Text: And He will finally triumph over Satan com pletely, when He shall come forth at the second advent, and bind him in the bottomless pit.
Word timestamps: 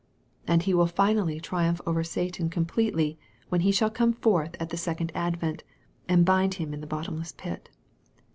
And 0.47 0.63
He 0.63 0.73
will 0.73 0.87
finally 0.87 1.39
triumph 1.39 1.79
over 1.85 2.03
Satan 2.03 2.49
com 2.49 2.65
pletely, 2.65 3.17
when 3.49 3.61
He 3.61 3.71
shall 3.71 3.91
come 3.91 4.13
forth 4.13 4.55
at 4.59 4.69
the 4.69 4.75
second 4.77 5.11
advent, 5.13 5.63
and 6.09 6.25
bind 6.25 6.55
him 6.55 6.73
in 6.73 6.81
the 6.81 6.87
bottomless 6.87 7.33
pit. 7.33 7.69